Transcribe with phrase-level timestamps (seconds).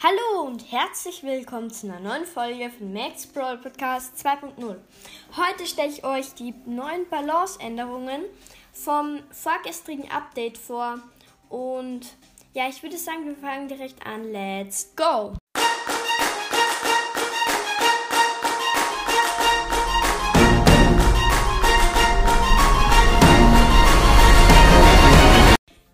[0.00, 4.76] Hallo und herzlich willkommen zu einer neuen Folge von Max Brawl Podcast 2.0.
[5.36, 8.22] Heute stelle ich euch die neuen Balance-Änderungen
[8.72, 11.00] vom vorgestrigen Update vor.
[11.48, 12.14] Und
[12.54, 14.30] ja, ich würde sagen, wir fangen direkt an.
[14.30, 15.36] Let's go!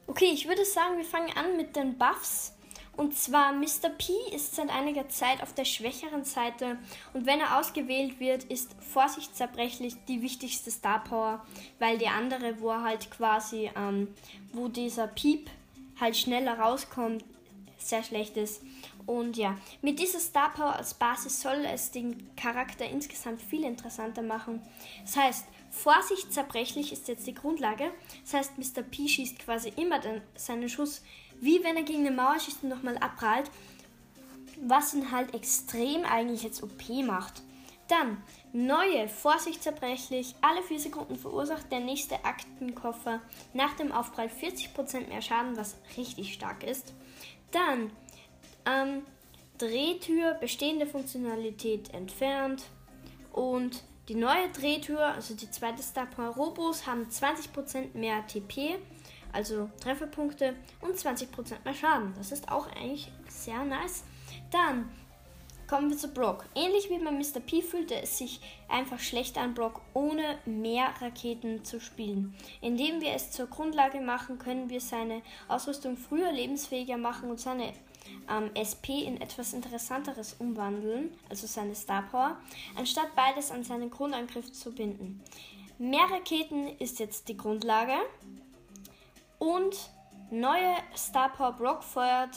[0.06, 2.52] Okay, ich würde sagen, wir fangen an mit den Buffs.
[2.96, 3.90] Und zwar Mr.
[3.96, 6.78] P ist seit einiger Zeit auf der schwächeren Seite
[7.12, 11.44] und wenn er ausgewählt wird, ist Vorsicht zerbrechlich die wichtigste Star Power,
[11.78, 14.08] weil die andere, wo er halt quasi, ähm,
[14.52, 15.50] wo dieser Piep
[16.00, 17.24] halt schneller rauskommt,
[17.78, 18.62] sehr schlecht ist.
[19.06, 24.22] Und ja, mit dieser Star Power als Basis soll es den Charakter insgesamt viel interessanter
[24.22, 24.62] machen.
[25.04, 27.90] Das heißt, Vorsicht zerbrechlich ist jetzt die Grundlage.
[28.22, 28.82] Das heißt, Mr.
[28.82, 31.02] P schießt quasi immer den, seinen Schuss
[31.44, 33.50] wie wenn er gegen eine Mauer schießt und nochmal abprallt,
[34.62, 37.42] was ihn halt extrem eigentlich jetzt OP macht.
[37.88, 43.20] Dann neue, vorsichtszerbrechlich, alle 4 Sekunden verursacht der nächste Aktenkoffer
[43.52, 46.94] nach dem Aufprall 40% mehr Schaden, was richtig stark ist.
[47.50, 47.90] Dann
[48.64, 49.02] ähm,
[49.58, 52.64] Drehtür, bestehende Funktionalität entfernt
[53.32, 58.76] und die neue Drehtür, also die zweite Star Robos, haben 20% mehr TP
[59.34, 61.26] also Trefferpunkte und 20%
[61.64, 62.14] mehr Schaden.
[62.16, 64.04] Das ist auch eigentlich sehr nice.
[64.50, 64.88] Dann
[65.66, 66.44] kommen wir zu Brock.
[66.54, 67.40] Ähnlich wie bei Mr.
[67.40, 72.34] P fühlte es sich einfach schlecht an, Brock ohne mehr Raketen zu spielen.
[72.60, 77.72] Indem wir es zur Grundlage machen, können wir seine Ausrüstung früher lebensfähiger machen und seine
[78.30, 82.36] ähm, SP in etwas Interessanteres umwandeln, also seine Star Power,
[82.76, 85.22] anstatt beides an seinen Grundangriff zu binden.
[85.78, 87.94] Mehr Raketen ist jetzt die Grundlage.
[89.44, 89.90] Und
[90.30, 92.34] neue Star Power Brock feuert,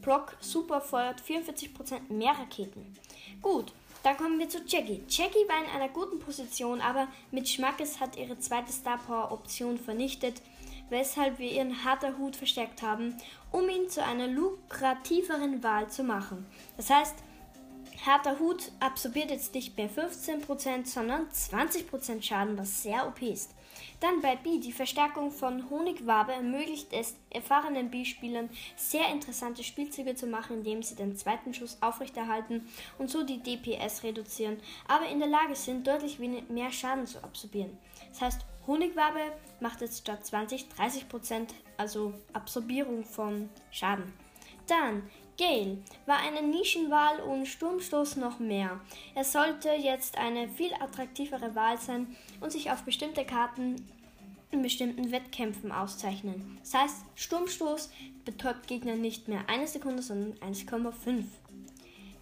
[0.00, 2.94] Brock Super feuert 44% mehr Raketen.
[3.42, 5.02] Gut, dann kommen wir zu Jackie.
[5.06, 9.76] Jackie war in einer guten Position, aber mit Schmackes hat ihre zweite Star Power Option
[9.76, 10.40] vernichtet,
[10.88, 13.14] weshalb wir ihren harter Hut verstärkt haben,
[13.52, 16.46] um ihn zu einer lukrativeren Wahl zu machen.
[16.78, 17.16] Das heißt,
[18.04, 23.52] harter Hut absorbiert jetzt nicht mehr 15%, sondern 20% Schaden, was sehr OP ist.
[24.00, 24.58] Dann bei B.
[24.58, 30.96] Die Verstärkung von Honigwabe ermöglicht es erfahrenen B-Spielern sehr interessante Spielzüge zu machen, indem sie
[30.96, 32.68] den zweiten Schuss aufrechterhalten
[32.98, 37.78] und so die DPS reduzieren, aber in der Lage sind, deutlich mehr Schaden zu absorbieren.
[38.10, 39.20] Das heißt, Honigwabe
[39.60, 44.12] macht jetzt statt 20 30%, also Absorbierung von Schaden.
[44.66, 48.80] Dann Gale war eine Nischenwahl und Sturmstoß noch mehr.
[49.14, 53.86] Er sollte jetzt eine viel attraktivere Wahl sein und sich auf bestimmte Karten
[54.50, 56.58] in bestimmten Wettkämpfen auszeichnen.
[56.62, 57.90] Das heißt, Sturmstoß
[58.24, 61.24] betäubt Gegner nicht mehr eine Sekunde, sondern 1,5.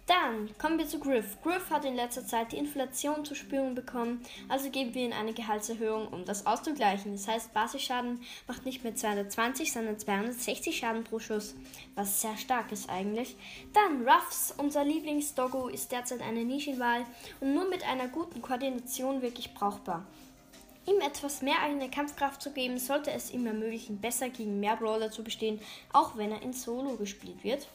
[0.07, 1.41] Dann kommen wir zu Griff.
[1.41, 5.33] Griff hat in letzter Zeit die Inflation zu spüren bekommen, also geben wir ihm eine
[5.33, 7.13] Gehaltserhöhung, um das auszugleichen.
[7.13, 11.55] Das heißt, Basisschaden macht nicht mehr 220, sondern 260 Schaden pro Schuss,
[11.95, 13.35] was sehr stark ist eigentlich.
[13.73, 17.03] Dann Ruffs, unser Lieblingsdoggo, ist derzeit eine Nischenwahl
[17.39, 20.05] und nur mit einer guten Koordination wirklich brauchbar.
[20.85, 25.09] Ihm etwas mehr eigene Kampfkraft zu geben, sollte es ihm ermöglichen, besser gegen mehr Brawler
[25.09, 25.59] zu bestehen,
[25.91, 27.67] auch wenn er in Solo gespielt wird.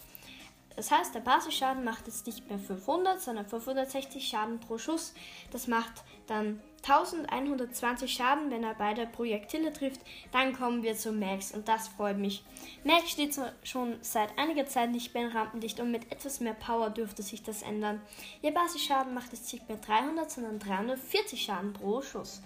[0.81, 5.13] Das heißt, der Basisschaden macht jetzt nicht mehr 500, sondern 560 Schaden pro Schuss.
[5.51, 5.93] Das macht
[6.27, 6.59] dann
[6.89, 10.01] 1120 Schaden, wenn er beide Projektile trifft.
[10.33, 12.43] Dann kommen wir zu Max und das freut mich.
[12.83, 16.89] Max steht schon seit einiger Zeit nicht mehr in Rampendicht und mit etwas mehr Power
[16.89, 18.01] dürfte sich das ändern.
[18.41, 22.41] Ihr Basisschaden macht jetzt nicht mehr 300, sondern 340 Schaden pro Schuss.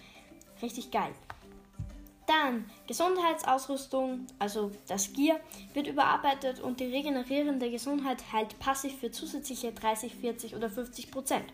[0.61, 1.15] Richtig geil.
[2.27, 5.41] Dann Gesundheitsausrüstung, also das Gear,
[5.75, 11.45] wird überarbeitet und die regenerierende Gesundheit heilt passiv für zusätzliche 30, 40 oder 50 Prozent.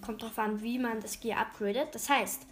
[0.00, 1.94] Kommt darauf an, wie man das Gear upgradet.
[1.94, 2.46] Das heißt,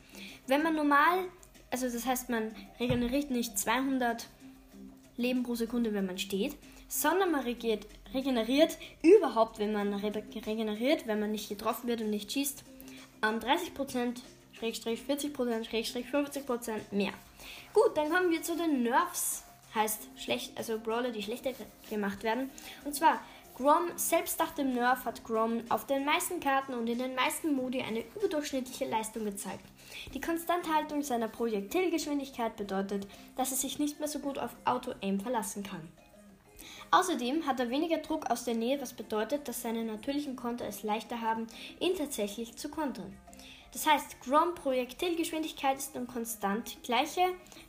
[0.47, 1.25] wenn man normal,
[1.71, 4.27] also das heißt, man regeneriert nicht 200
[5.17, 6.57] Leben pro Sekunde, wenn man steht,
[6.89, 12.31] sondern man regiert, regeneriert überhaupt, wenn man regeneriert, wenn man nicht getroffen wird und nicht
[12.33, 12.65] schießt,
[13.23, 14.23] 30 Prozent
[14.73, 17.13] 40%, 50% mehr.
[17.73, 19.45] Gut, dann kommen wir zu den Nerfs.
[19.75, 21.51] Heißt schlecht, also Brawler, die schlechter
[21.91, 22.51] gemacht werden.
[22.85, 23.21] Und zwar,
[23.57, 27.55] Grom, selbst nach dem Nerf hat Grom auf den meisten Karten und in den meisten
[27.55, 29.65] Modi eine überdurchschnittliche Leistung gezeigt.
[30.13, 33.07] Die Konstanthaltung seiner Projektilgeschwindigkeit bedeutet,
[33.37, 35.89] dass er sich nicht mehr so gut auf Auto-Aim verlassen kann.
[36.91, 40.83] Außerdem hat er weniger Druck aus der Nähe, was bedeutet, dass seine natürlichen Konter es
[40.83, 41.47] leichter haben,
[41.79, 43.17] ihn tatsächlich zu kontern.
[43.75, 47.23] Das heißt, Grom Projektilgeschwindigkeit ist dann konstant gleiche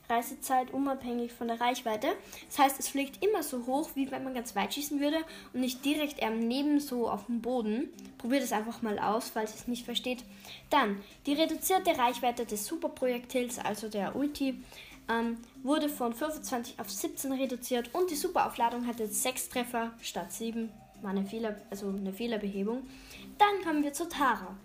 [0.08, 2.06] Reisezeit unabhängig von der Reichweite.
[2.46, 5.18] Das heißt, es fliegt immer so hoch, wie wenn man ganz weit schießen würde
[5.52, 7.88] und nicht direkt ähm, neben so auf dem Boden.
[8.18, 10.24] Probiert es einfach mal aus, falls ihr es nicht versteht.
[10.70, 14.62] Dann, die reduzierte Reichweite des Superprojektils, also der Ulti,
[15.08, 20.70] ähm, wurde von 25 auf 17 reduziert und die Superaufladung hatte 6 Treffer statt 7.
[21.02, 22.86] War eine, Fehler, also eine Fehlerbehebung.
[23.38, 24.56] Dann kommen wir zu Tara.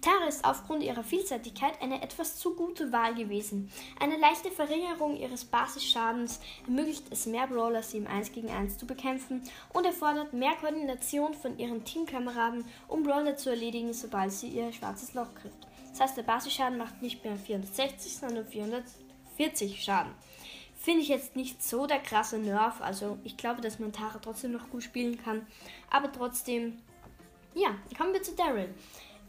[0.00, 3.70] Tara ist aufgrund ihrer Vielseitigkeit eine etwas zu gute Wahl gewesen.
[4.00, 8.86] Eine leichte Verringerung ihres Basisschadens ermöglicht es mehr Brawler, sie im 1 gegen 1 zu
[8.86, 9.42] bekämpfen
[9.72, 15.14] und erfordert mehr Koordination von ihren Teamkameraden, um Brawler zu erledigen, sobald sie ihr schwarzes
[15.14, 15.66] Loch trifft.
[15.90, 20.12] Das heißt, der Basisschaden macht nicht mehr 460, sondern 440 Schaden.
[20.80, 24.52] Finde ich jetzt nicht so der krasse Nerv, also ich glaube, dass man Tara trotzdem
[24.52, 25.44] noch gut spielen kann,
[25.90, 26.78] aber trotzdem,
[27.54, 28.72] ja, kommen wir zu Daryl.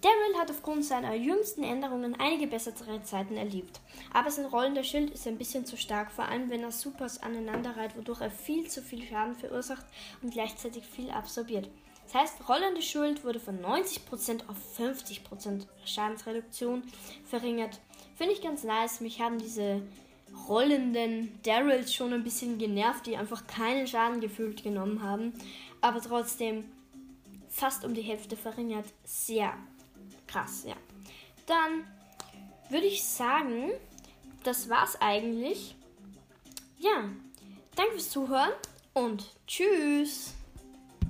[0.01, 3.81] Daryl hat aufgrund seiner jüngsten Änderungen einige bessere Zeiten erlebt.
[4.13, 7.98] Aber sein rollender Schild ist ein bisschen zu stark, vor allem wenn er Supers aneinanderreiht,
[7.98, 9.86] wodurch er viel zu viel Schaden verursacht
[10.22, 11.69] und gleichzeitig viel absorbiert.
[12.06, 16.84] Das heißt, rollende Schild wurde von 90% auf 50% Schadensreduktion
[17.25, 17.80] verringert.
[18.16, 19.02] Finde ich ganz nice.
[19.02, 19.81] Mich haben diese
[20.48, 25.34] rollenden Daryls schon ein bisschen genervt, die einfach keinen Schaden gefühlt genommen haben.
[25.81, 26.63] Aber trotzdem
[27.50, 28.86] fast um die Hälfte verringert.
[29.04, 29.54] Sehr
[30.27, 30.75] Krass, ja.
[31.45, 31.88] Dann
[32.69, 33.71] würde ich sagen,
[34.44, 35.75] das war's eigentlich.
[36.77, 37.09] Ja,
[37.75, 38.53] danke fürs Zuhören
[38.94, 40.33] und tschüss.